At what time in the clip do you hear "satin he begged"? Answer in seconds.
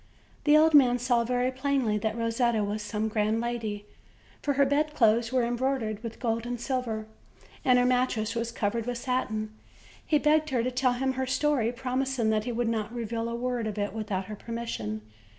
8.97-10.49